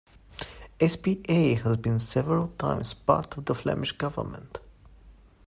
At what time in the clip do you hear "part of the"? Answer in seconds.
2.95-3.53